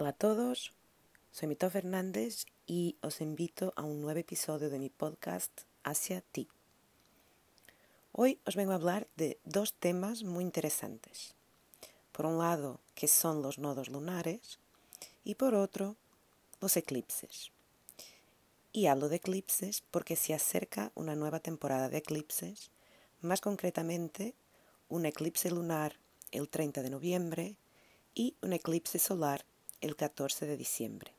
Hola 0.00 0.10
a 0.10 0.12
todos, 0.12 0.72
soy 1.32 1.48
Mito 1.48 1.68
Fernández 1.70 2.46
y 2.68 2.94
os 3.02 3.20
invito 3.20 3.72
a 3.74 3.82
un 3.82 4.00
nuevo 4.00 4.20
episodio 4.20 4.70
de 4.70 4.78
mi 4.78 4.90
podcast 4.90 5.50
Hacia 5.82 6.20
ti. 6.20 6.46
Hoy 8.12 8.38
os 8.46 8.54
vengo 8.54 8.70
a 8.70 8.76
hablar 8.76 9.08
de 9.16 9.40
dos 9.42 9.72
temas 9.72 10.22
muy 10.22 10.44
interesantes. 10.44 11.34
Por 12.12 12.26
un 12.26 12.38
lado, 12.38 12.78
que 12.94 13.08
son 13.08 13.42
los 13.42 13.58
nodos 13.58 13.88
lunares 13.88 14.60
y 15.24 15.34
por 15.34 15.56
otro, 15.56 15.96
los 16.60 16.76
eclipses. 16.76 17.50
Y 18.72 18.86
hablo 18.86 19.08
de 19.08 19.16
eclipses 19.16 19.82
porque 19.90 20.14
se 20.14 20.32
acerca 20.32 20.92
una 20.94 21.16
nueva 21.16 21.40
temporada 21.40 21.88
de 21.88 21.98
eclipses, 21.98 22.70
más 23.20 23.40
concretamente 23.40 24.36
un 24.88 25.06
eclipse 25.06 25.50
lunar 25.50 25.96
el 26.30 26.48
30 26.48 26.82
de 26.82 26.90
noviembre 26.90 27.56
y 28.14 28.36
un 28.42 28.52
eclipse 28.52 29.00
solar 29.00 29.44
el 29.80 29.96
14 29.96 30.46
de 30.46 30.56
diciembre. 30.56 31.12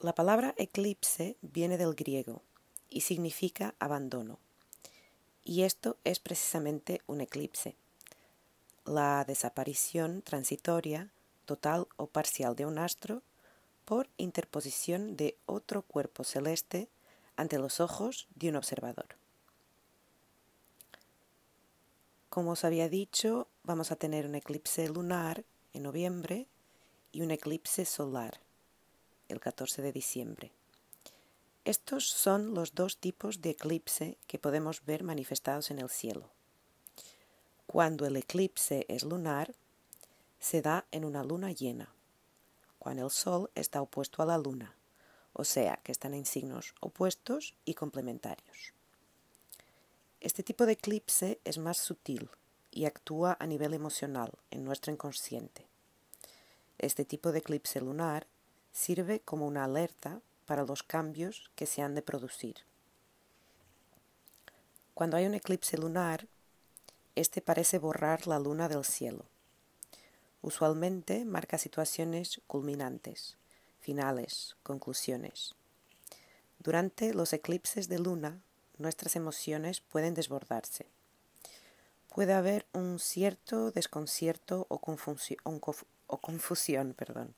La 0.00 0.14
palabra 0.14 0.54
eclipse 0.56 1.36
viene 1.42 1.76
del 1.76 1.94
griego 1.94 2.42
y 2.88 3.02
significa 3.02 3.74
abandono. 3.78 4.38
Y 5.44 5.62
esto 5.62 5.96
es 6.04 6.18
precisamente 6.18 7.02
un 7.06 7.20
eclipse, 7.20 7.76
la 8.84 9.24
desaparición 9.24 10.22
transitoria, 10.22 11.10
total 11.44 11.86
o 11.96 12.06
parcial 12.06 12.56
de 12.56 12.66
un 12.66 12.78
astro 12.78 13.22
por 13.84 14.08
interposición 14.16 15.16
de 15.16 15.36
otro 15.46 15.82
cuerpo 15.82 16.24
celeste 16.24 16.88
ante 17.36 17.58
los 17.58 17.80
ojos 17.80 18.28
de 18.34 18.50
un 18.50 18.56
observador. 18.56 19.16
Como 22.28 22.52
os 22.52 22.64
había 22.64 22.88
dicho, 22.88 23.48
vamos 23.64 23.92
a 23.92 23.96
tener 23.96 24.26
un 24.26 24.34
eclipse 24.34 24.88
lunar 24.88 25.44
en 25.72 25.82
noviembre 25.82 26.46
y 27.12 27.22
un 27.22 27.30
eclipse 27.30 27.84
solar 27.84 28.40
el 29.28 29.40
14 29.40 29.82
de 29.82 29.92
diciembre. 29.92 30.52
Estos 31.64 32.08
son 32.08 32.54
los 32.54 32.74
dos 32.74 32.96
tipos 32.96 33.42
de 33.42 33.50
eclipse 33.50 34.16
que 34.26 34.38
podemos 34.38 34.84
ver 34.84 35.04
manifestados 35.04 35.70
en 35.70 35.78
el 35.78 35.88
cielo. 35.88 36.30
Cuando 37.66 38.06
el 38.06 38.16
eclipse 38.16 38.86
es 38.88 39.04
lunar, 39.04 39.54
se 40.40 40.62
da 40.62 40.86
en 40.90 41.04
una 41.04 41.22
luna 41.22 41.52
llena, 41.52 41.92
cuando 42.78 43.04
el 43.04 43.10
Sol 43.10 43.50
está 43.54 43.82
opuesto 43.82 44.22
a 44.22 44.26
la 44.26 44.38
luna, 44.38 44.74
o 45.32 45.44
sea 45.44 45.78
que 45.84 45.92
están 45.92 46.14
en 46.14 46.24
signos 46.24 46.74
opuestos 46.80 47.54
y 47.64 47.74
complementarios. 47.74 48.72
Este 50.20 50.42
tipo 50.42 50.66
de 50.66 50.72
eclipse 50.72 51.40
es 51.44 51.58
más 51.58 51.76
sutil 51.76 52.30
y 52.70 52.84
actúa 52.84 53.36
a 53.40 53.46
nivel 53.46 53.74
emocional 53.74 54.32
en 54.50 54.64
nuestro 54.64 54.92
inconsciente. 54.92 55.66
Este 56.78 57.04
tipo 57.04 57.32
de 57.32 57.40
eclipse 57.40 57.80
lunar 57.80 58.26
sirve 58.72 59.20
como 59.20 59.46
una 59.46 59.64
alerta 59.64 60.20
para 60.46 60.64
los 60.64 60.82
cambios 60.82 61.50
que 61.54 61.66
se 61.66 61.82
han 61.82 61.94
de 61.94 62.02
producir. 62.02 62.56
Cuando 64.94 65.16
hay 65.16 65.26
un 65.26 65.34
eclipse 65.34 65.78
lunar, 65.78 66.26
este 67.16 67.40
parece 67.40 67.78
borrar 67.78 68.26
la 68.26 68.38
luna 68.38 68.68
del 68.68 68.84
cielo. 68.84 69.24
Usualmente 70.42 71.24
marca 71.24 71.58
situaciones 71.58 72.40
culminantes, 72.46 73.36
finales, 73.80 74.56
conclusiones. 74.62 75.54
Durante 76.58 77.14
los 77.14 77.32
eclipses 77.32 77.88
de 77.88 77.98
luna 77.98 78.40
nuestras 78.78 79.16
emociones 79.16 79.80
pueden 79.80 80.14
desbordarse. 80.14 80.86
Puede 82.14 82.32
haber 82.32 82.66
un 82.72 82.98
cierto 82.98 83.70
desconcierto 83.70 84.66
o, 84.68 84.80
confusión, 84.80 86.94
perdón, 86.94 87.34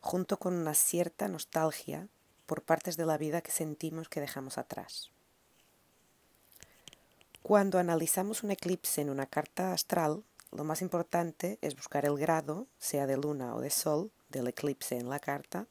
junto 0.00 0.38
con 0.38 0.54
una 0.54 0.74
cierta 0.74 1.28
nostalgia 1.28 2.08
por 2.46 2.62
partes 2.62 2.96
de 2.96 3.06
la 3.06 3.16
vida 3.16 3.42
que 3.42 3.52
sentimos 3.52 4.08
que 4.08 4.20
dejamos 4.20 4.58
atrás. 4.58 5.10
Cuando 7.42 7.78
analizamos 7.78 8.42
un 8.42 8.50
eclipse 8.50 9.02
en 9.02 9.08
una 9.08 9.26
carta 9.26 9.72
astral, 9.72 10.24
lo 10.50 10.64
más 10.64 10.82
importante 10.82 11.58
es 11.62 11.76
buscar 11.76 12.04
el 12.04 12.18
grado, 12.18 12.66
sea 12.80 13.06
de 13.06 13.16
luna 13.16 13.54
o 13.54 13.60
de 13.60 13.70
sol, 13.70 14.10
del 14.30 14.48
eclipse 14.48 14.96
en 14.96 15.08
la 15.08 15.20
carta 15.20 15.66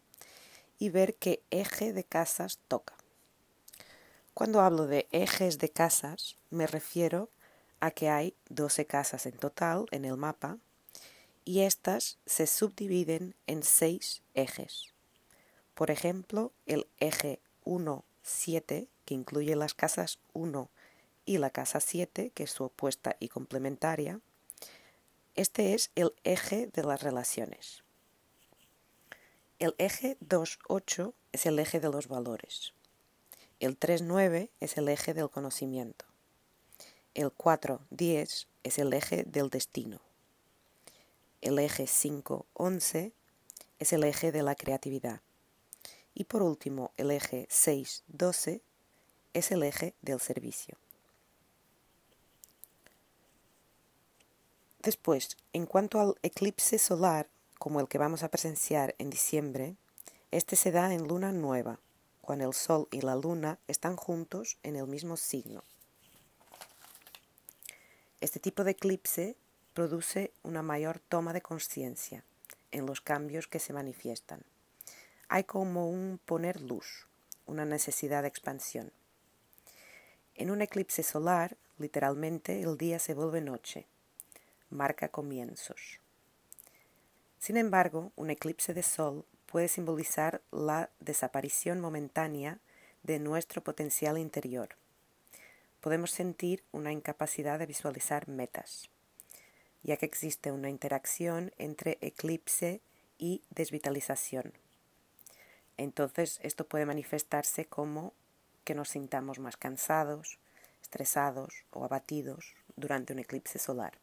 y 0.79 0.89
ver 0.89 1.15
qué 1.15 1.43
eje 1.51 1.91
de 1.91 2.05
casas 2.05 2.59
toca. 2.69 2.93
Cuando 4.33 4.61
hablo 4.61 4.87
de 4.87 5.07
ejes 5.11 5.59
de 5.59 5.69
casas, 5.69 6.37
me 6.49 6.65
refiero 6.65 7.23
a 7.23 7.44
que 7.91 8.09
hay 8.09 8.35
12 8.49 8.85
casas 8.85 9.25
en 9.25 9.37
total 9.37 9.85
en 9.91 10.05
el 10.05 10.17
mapa 10.17 10.57
y 11.43 11.61
estas 11.61 12.17
se 12.25 12.47
subdividen 12.47 13.35
en 13.45 13.63
seis 13.63 14.23
ejes. 14.33 14.93
Por 15.75 15.91
ejemplo, 15.91 16.51
el 16.65 16.87
eje 16.99 17.39
1-7, 17.65 18.87
que 19.05 19.13
incluye 19.13 19.55
las 19.55 19.73
casas 19.73 20.19
1 20.33 20.69
y 21.25 21.37
la 21.37 21.49
casa 21.49 21.79
7, 21.79 22.31
que 22.33 22.43
es 22.43 22.51
su 22.51 22.63
opuesta 22.63 23.15
y 23.19 23.29
complementaria, 23.29 24.19
este 25.35 25.73
es 25.73 25.91
el 25.95 26.13
eje 26.23 26.67
de 26.67 26.83
las 26.83 27.03
relaciones. 27.03 27.83
El 29.59 29.75
eje 29.77 30.17
2-8 30.21 31.13
es 31.33 31.45
el 31.45 31.59
eje 31.59 31.79
de 31.79 31.89
los 31.89 32.07
valores. 32.07 32.73
El 33.59 33.79
3-9 33.79 34.49
es 34.59 34.77
el 34.77 34.89
eje 34.89 35.13
del 35.13 35.29
conocimiento. 35.29 36.05
El 37.15 37.31
4-10 37.31 38.45
es 38.63 38.77
el 38.77 38.91
eje 38.91 39.23
del 39.23 39.49
destino. 39.49 40.01
El 41.41 41.59
eje 41.59 41.85
5-11 41.85 43.13
es 43.79 43.93
el 43.93 44.03
eje 44.03 44.33
de 44.33 44.43
la 44.43 44.53
creatividad. 44.53 45.21
Y 46.13 46.25
por 46.25 46.43
último, 46.43 46.91
el 46.97 47.11
eje 47.11 47.47
6-12 47.49 48.59
es 49.33 49.51
el 49.51 49.63
eje 49.63 49.93
del 50.01 50.19
servicio. 50.19 50.77
Después, 54.79 55.37
en 55.53 55.65
cuanto 55.65 56.01
al 56.01 56.15
eclipse 56.21 56.77
solar, 56.77 57.29
como 57.57 57.79
el 57.79 57.87
que 57.87 57.97
vamos 57.97 58.23
a 58.23 58.29
presenciar 58.29 58.93
en 58.97 59.09
diciembre, 59.09 59.77
este 60.31 60.57
se 60.57 60.71
da 60.71 60.93
en 60.93 61.07
luna 61.07 61.31
nueva, 61.31 61.79
cuando 62.19 62.45
el 62.45 62.53
Sol 62.53 62.89
y 62.91 62.99
la 62.99 63.15
Luna 63.15 63.57
están 63.69 63.95
juntos 63.95 64.57
en 64.63 64.75
el 64.75 64.87
mismo 64.87 65.15
signo. 65.15 65.63
Este 68.25 68.39
tipo 68.39 68.63
de 68.63 68.71
eclipse 68.71 69.37
produce 69.75 70.33
una 70.41 70.63
mayor 70.63 70.97
toma 70.97 71.31
de 71.31 71.43
conciencia 71.43 72.23
en 72.71 72.87
los 72.87 72.99
cambios 72.99 73.47
que 73.47 73.59
se 73.59 73.71
manifiestan. 73.71 74.41
Hay 75.29 75.43
como 75.43 75.91
un 75.91 76.19
poner 76.25 76.59
luz, 76.59 77.05
una 77.45 77.65
necesidad 77.65 78.23
de 78.23 78.27
expansión. 78.27 78.91
En 80.33 80.49
un 80.49 80.63
eclipse 80.63 81.03
solar, 81.03 81.55
literalmente, 81.77 82.63
el 82.63 82.79
día 82.79 82.97
se 82.97 83.13
vuelve 83.13 83.41
noche, 83.41 83.85
marca 84.71 85.09
comienzos. 85.09 85.99
Sin 87.37 87.57
embargo, 87.57 88.11
un 88.15 88.31
eclipse 88.31 88.73
de 88.73 88.81
sol 88.81 89.23
puede 89.45 89.67
simbolizar 89.67 90.41
la 90.49 90.89
desaparición 90.99 91.79
momentánea 91.79 92.57
de 93.03 93.19
nuestro 93.19 93.63
potencial 93.63 94.17
interior. 94.17 94.69
Podemos 95.85 96.09
sentir 96.09 96.63
una 96.71 96.91
incapacidad 96.91 97.59
de 97.59 97.67
visualizar 97.67 98.27
metas, 98.27 98.89
ya 99.83 99.97
que 99.97 100.07
existe 100.07 100.51
una 100.51 100.71
interacción 100.71 101.51
entre 101.59 101.99
eclipse 102.01 102.81
y 103.19 103.43
desvitalización. 103.51 104.51
Entonces 105.77 106.39
esto 106.41 106.65
puede 106.65 106.87
manifestarse 106.87 107.65
como 107.65 108.13
que 108.63 108.73
nos 108.73 108.89
sintamos 108.89 109.37
más 109.37 109.57
cansados, 109.57 110.39
estresados 110.81 111.53
o 111.69 111.85
abatidos 111.85 112.55
durante 112.75 113.13
un 113.13 113.19
eclipse 113.19 113.59
solar. 113.59 113.93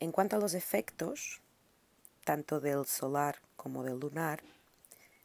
En 0.00 0.10
cuanto 0.10 0.34
a 0.34 0.40
los 0.40 0.54
efectos, 0.54 1.40
tanto 2.24 2.58
del 2.58 2.86
solar 2.86 3.38
como 3.56 3.84
del 3.84 4.00
lunar, 4.00 4.42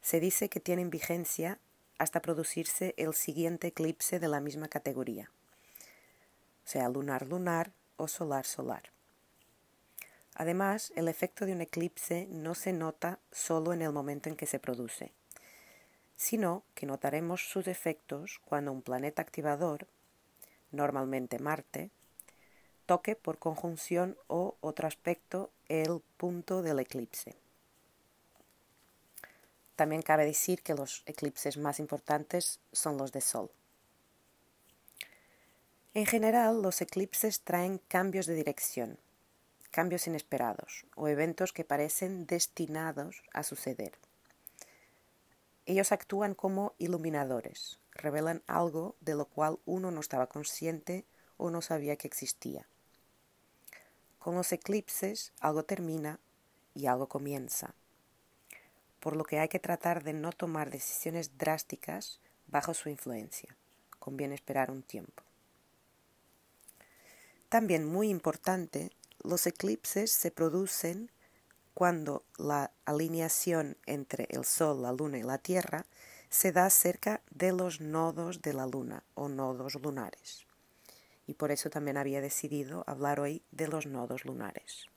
se 0.03 0.19
dice 0.19 0.49
que 0.49 0.59
tienen 0.59 0.91
vigencia 0.91 1.57
hasta 1.97 2.21
producirse 2.21 2.93
el 2.97 3.13
siguiente 3.13 3.67
eclipse 3.67 4.19
de 4.19 4.27
la 4.27 4.39
misma 4.39 4.67
categoría, 4.67 5.31
sea 6.63 6.89
lunar-lunar 6.89 7.71
o 7.97 8.07
solar-solar. 8.07 8.91
Además, 10.35 10.91
el 10.95 11.07
efecto 11.07 11.45
de 11.45 11.53
un 11.53 11.61
eclipse 11.61 12.27
no 12.31 12.55
se 12.55 12.73
nota 12.73 13.19
solo 13.31 13.73
en 13.73 13.81
el 13.81 13.91
momento 13.91 14.29
en 14.29 14.35
que 14.35 14.47
se 14.47 14.59
produce, 14.59 15.13
sino 16.15 16.63
que 16.73 16.85
notaremos 16.85 17.49
sus 17.49 17.67
efectos 17.67 18.39
cuando 18.45 18.71
un 18.71 18.81
planeta 18.81 19.21
activador, 19.21 19.87
normalmente 20.71 21.37
Marte, 21.37 21.91
toque 22.85 23.15
por 23.15 23.37
conjunción 23.37 24.17
o 24.27 24.57
otro 24.61 24.87
aspecto 24.87 25.51
el 25.69 26.01
punto 26.17 26.61
del 26.61 26.79
eclipse. 26.79 27.42
También 29.75 30.01
cabe 30.01 30.25
decir 30.25 30.61
que 30.61 30.75
los 30.75 31.03
eclipses 31.05 31.57
más 31.57 31.79
importantes 31.79 32.59
son 32.71 32.97
los 32.97 33.11
de 33.11 33.21
Sol. 33.21 33.49
En 35.95 36.05
general, 36.05 36.61
los 36.61 36.81
eclipses 36.81 37.41
traen 37.41 37.79
cambios 37.87 38.25
de 38.25 38.33
dirección, 38.33 38.97
cambios 39.69 40.07
inesperados 40.07 40.85
o 40.95 41.07
eventos 41.07 41.53
que 41.53 41.63
parecen 41.63 42.25
destinados 42.25 43.23
a 43.33 43.43
suceder. 43.43 43.93
Ellos 45.65 45.91
actúan 45.91 46.33
como 46.33 46.73
iluminadores, 46.77 47.79
revelan 47.91 48.43
algo 48.47 48.95
de 49.01 49.15
lo 49.15 49.25
cual 49.25 49.59
uno 49.65 49.91
no 49.91 49.99
estaba 49.99 50.27
consciente 50.27 51.05
o 51.37 51.49
no 51.49 51.61
sabía 51.61 51.95
que 51.95 52.07
existía. 52.07 52.67
Con 54.19 54.35
los 54.35 54.51
eclipses 54.51 55.31
algo 55.39 55.63
termina 55.63 56.19
y 56.73 56.87
algo 56.87 57.07
comienza, 57.07 57.75
por 59.03 59.17
lo 59.17 59.25
que 59.25 59.37
hay 59.37 59.49
que 59.49 59.59
tratar 59.59 60.01
de 60.01 60.13
no 60.13 60.31
tomar 60.31 60.71
decisiones 60.71 61.37
drásticas 61.37 62.21
bajo 62.47 62.73
su 62.73 62.87
influencia. 62.87 63.53
Conviene 63.99 64.33
esperar 64.33 64.71
un 64.71 64.81
tiempo. 64.81 65.23
También 67.49 67.83
muy 67.83 68.07
importante, 68.07 68.91
los 69.21 69.45
eclipses 69.45 70.09
se 70.09 70.31
producen 70.31 71.11
cuando 71.73 72.23
la 72.37 72.71
alineación 72.85 73.75
entre 73.87 74.25
el 74.29 74.45
Sol, 74.45 74.81
la 74.81 74.93
Luna 74.93 75.17
y 75.17 75.23
la 75.23 75.37
Tierra 75.37 75.85
se 76.29 76.53
da 76.53 76.69
cerca 76.69 77.19
de 77.29 77.51
los 77.51 77.81
nodos 77.81 78.41
de 78.41 78.53
la 78.53 78.67
Luna 78.67 79.03
o 79.15 79.27
nodos 79.27 79.75
lunares. 79.75 80.47
Y 81.27 81.33
por 81.33 81.51
eso 81.51 81.69
también 81.69 81.97
había 81.97 82.21
decidido 82.21 82.85
hablar 82.87 83.19
hoy 83.19 83.43
de 83.51 83.67
los 83.67 83.85
nodos 83.85 84.23
lunares. 84.23 84.87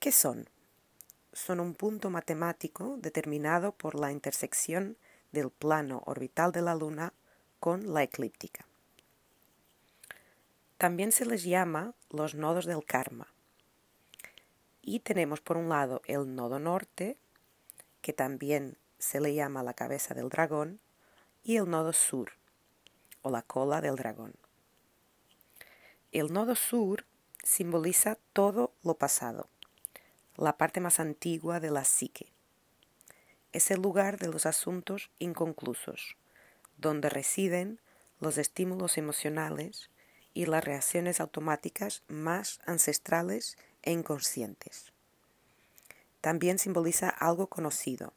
¿Qué 0.00 0.10
son? 0.10 0.48
Son 1.46 1.58
un 1.58 1.72
punto 1.72 2.10
matemático 2.10 2.98
determinado 2.98 3.72
por 3.72 3.98
la 3.98 4.12
intersección 4.12 4.98
del 5.32 5.48
plano 5.48 6.02
orbital 6.04 6.52
de 6.52 6.60
la 6.60 6.74
Luna 6.74 7.14
con 7.58 7.94
la 7.94 8.02
eclíptica. 8.02 8.66
También 10.76 11.12
se 11.12 11.24
les 11.24 11.42
llama 11.44 11.94
los 12.10 12.34
nodos 12.34 12.66
del 12.66 12.84
karma. 12.84 13.26
Y 14.82 15.00
tenemos 15.00 15.40
por 15.40 15.56
un 15.56 15.70
lado 15.70 16.02
el 16.04 16.34
nodo 16.34 16.58
norte, 16.58 17.16
que 18.02 18.12
también 18.12 18.76
se 18.98 19.18
le 19.18 19.32
llama 19.32 19.62
la 19.62 19.72
cabeza 19.72 20.12
del 20.12 20.28
dragón, 20.28 20.78
y 21.42 21.56
el 21.56 21.70
nodo 21.70 21.94
sur, 21.94 22.32
o 23.22 23.30
la 23.30 23.40
cola 23.40 23.80
del 23.80 23.96
dragón. 23.96 24.34
El 26.12 26.34
nodo 26.34 26.54
sur 26.54 27.06
simboliza 27.42 28.18
todo 28.34 28.74
lo 28.82 28.94
pasado, 28.98 29.48
la 30.36 30.56
parte 30.56 30.80
más 30.80 31.00
antigua 31.00 31.60
de 31.60 31.70
la 31.70 31.84
psique. 31.84 32.32
Es 33.52 33.70
el 33.70 33.80
lugar 33.80 34.18
de 34.18 34.28
los 34.28 34.46
asuntos 34.46 35.10
inconclusos, 35.18 36.16
donde 36.78 37.08
residen 37.10 37.80
los 38.20 38.38
estímulos 38.38 38.98
emocionales 38.98 39.90
y 40.34 40.46
las 40.46 40.64
reacciones 40.64 41.20
automáticas 41.20 42.02
más 42.08 42.60
ancestrales 42.66 43.56
e 43.82 43.92
inconscientes. 43.92 44.92
También 46.20 46.58
simboliza 46.58 47.08
algo 47.08 47.48
conocido, 47.48 48.12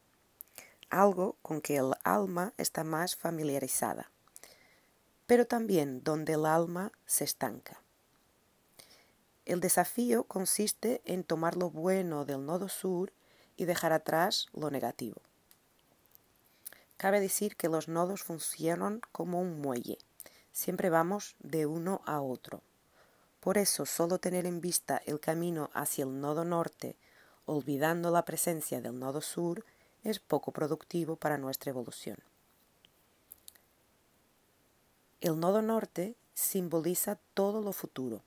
algo 0.89 1.37
con 1.41 1.61
que 1.61 1.77
el 1.77 1.93
alma 2.03 2.53
está 2.57 2.83
más 2.83 3.15
familiarizada, 3.15 4.11
pero 5.25 5.47
también 5.47 6.03
donde 6.03 6.33
el 6.33 6.45
alma 6.45 6.91
se 7.05 7.23
estanca. 7.23 7.82
El 9.45 9.59
desafío 9.59 10.23
consiste 10.23 11.01
en 11.05 11.23
tomar 11.23 11.57
lo 11.57 11.69
bueno 11.69 12.25
del 12.25 12.45
nodo 12.45 12.69
sur 12.69 13.11
y 13.57 13.65
dejar 13.65 13.93
atrás 13.93 14.47
lo 14.53 14.69
negativo. 14.71 15.21
Cabe 16.97 17.19
decir 17.19 17.55
que 17.55 17.67
los 17.67 17.87
nodos 17.87 18.23
funcionan 18.23 19.01
como 19.11 19.41
un 19.41 19.59
muelle 19.59 19.97
siempre 20.53 20.89
vamos 20.89 21.35
de 21.39 21.65
uno 21.65 22.01
a 22.05 22.21
otro. 22.21 22.61
Por 23.41 23.57
eso 23.57 23.85
solo 23.85 24.19
tener 24.19 24.45
en 24.45 24.61
vista 24.61 25.01
el 25.05 25.19
camino 25.19 25.69
hacia 25.73 26.05
el 26.05 26.21
nodo 26.21 26.45
norte, 26.45 26.95
olvidando 27.45 28.09
la 28.11 28.23
presencia 28.23 28.79
del 28.79 28.97
nodo 28.97 29.19
sur, 29.19 29.65
es 30.03 30.19
poco 30.19 30.51
productivo 30.51 31.17
para 31.17 31.37
nuestra 31.37 31.71
evolución. 31.71 32.17
El 35.19 35.39
nodo 35.39 35.61
norte 35.61 36.15
simboliza 36.33 37.17
todo 37.33 37.61
lo 37.61 37.73
futuro, 37.73 38.21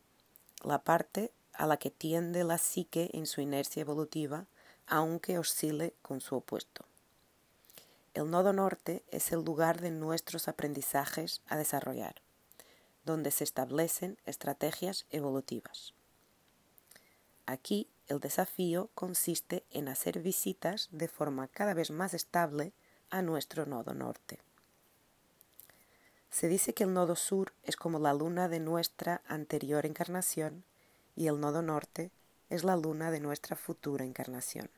la 0.66 0.82
parte 0.82 1.32
a 1.52 1.66
la 1.66 1.76
que 1.76 1.90
tiende 1.90 2.42
la 2.42 2.58
psique 2.58 3.10
en 3.12 3.26
su 3.26 3.40
inercia 3.40 3.80
evolutiva, 3.80 4.46
aunque 4.86 5.38
oscile 5.38 5.94
con 6.02 6.20
su 6.20 6.34
opuesto. 6.34 6.84
El 8.14 8.30
nodo 8.30 8.52
norte 8.52 9.04
es 9.10 9.30
el 9.30 9.44
lugar 9.44 9.80
de 9.80 9.90
nuestros 9.90 10.48
aprendizajes 10.48 11.40
a 11.46 11.56
desarrollar, 11.56 12.16
donde 13.04 13.30
se 13.30 13.44
establecen 13.44 14.18
estrategias 14.26 15.06
evolutivas. 15.10 15.94
Aquí 17.46 17.88
el 18.08 18.18
desafío 18.18 18.90
consiste 18.94 19.64
en 19.70 19.88
hacer 19.88 20.20
visitas 20.20 20.88
de 20.90 21.06
forma 21.06 21.46
cada 21.46 21.74
vez 21.74 21.90
más 21.92 22.12
estable 22.12 22.72
a 23.10 23.22
nuestro 23.22 23.66
nodo 23.66 23.94
norte. 23.94 24.40
Se 26.30 26.48
dice 26.48 26.74
que 26.74 26.84
el 26.84 26.92
nodo 26.92 27.16
sur 27.16 27.52
es 27.62 27.76
como 27.76 27.98
la 27.98 28.12
luna 28.12 28.48
de 28.48 28.60
nuestra 28.60 29.22
anterior 29.26 29.86
encarnación 29.86 30.64
y 31.14 31.28
el 31.28 31.40
nodo 31.40 31.62
norte 31.62 32.10
es 32.50 32.62
la 32.64 32.76
luna 32.76 33.10
de 33.10 33.20
nuestra 33.20 33.56
futura 33.56 34.04
encarnación. 34.04 34.70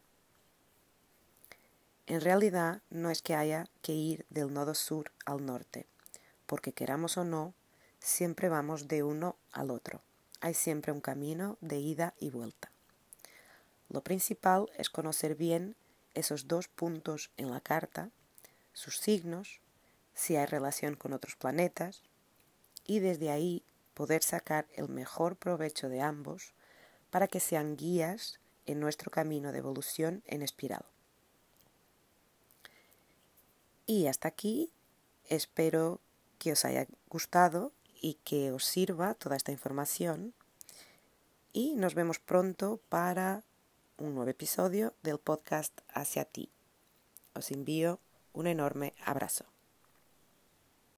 En 2.07 2.21
realidad 2.23 2.81
no 2.89 3.11
es 3.11 3.21
que 3.21 3.35
haya 3.35 3.67
que 3.83 3.93
ir 3.93 4.25
del 4.31 4.53
nodo 4.53 4.75
sur 4.75 5.13
al 5.27 5.45
norte, 5.45 5.87
porque 6.47 6.73
queramos 6.73 7.19
o 7.19 7.25
no, 7.25 7.53
siempre 7.99 8.49
vamos 8.49 8.89
de 8.89 9.03
uno 9.03 9.37
al 9.53 9.71
otro. 9.71 10.01
Hay 10.41 10.55
siempre 10.55 10.93
un 10.93 11.01
camino 11.01 11.59
de 11.61 11.79
ida 11.79 12.15
y 12.19 12.31
vuelta. 12.31 12.71
Lo 13.91 14.03
principal 14.03 14.71
es 14.79 14.89
conocer 14.89 15.35
bien 15.35 15.77
esos 16.15 16.49
dos 16.49 16.69
puntos 16.69 17.31
en 17.37 17.51
la 17.51 17.61
carta, 17.61 18.11
sus 18.73 18.99
signos, 18.99 19.61
si 20.19 20.35
hay 20.35 20.47
relación 20.47 20.97
con 20.97 21.13
otros 21.13 21.37
planetas, 21.37 22.03
y 22.85 22.99
desde 22.99 23.31
ahí 23.31 23.63
poder 23.95 24.25
sacar 24.25 24.67
el 24.75 24.89
mejor 24.89 25.37
provecho 25.37 25.89
de 25.89 26.01
ambos 26.01 26.55
para 27.11 27.29
que 27.29 27.39
sean 27.39 27.77
guías 27.77 28.41
en 28.67 28.81
nuestro 28.81 29.13
camino 29.13 29.53
de 29.53 29.59
evolución 29.59 30.23
en 30.27 30.43
espiral. 30.43 30.85
Y 33.87 34.09
hasta 34.09 34.27
aquí 34.27 34.73
espero 35.25 36.01
que 36.39 36.53
os 36.53 36.65
haya 36.65 36.89
gustado 37.09 37.73
y 38.01 38.15
que 38.25 38.51
os 38.51 38.65
sirva 38.65 39.15
toda 39.15 39.37
esta 39.37 39.53
información. 39.53 40.35
Y 41.53 41.75
nos 41.77 41.95
vemos 41.95 42.19
pronto 42.19 42.81
para 42.89 43.45
un 43.97 44.15
nuevo 44.15 44.31
episodio 44.31 44.95
del 45.03 45.19
podcast 45.19 45.81
Hacia 45.89 46.25
ti. 46.25 46.51
Os 47.35 47.51
envío 47.53 48.01
un 48.33 48.47
enorme 48.47 48.95
abrazo. 49.05 49.58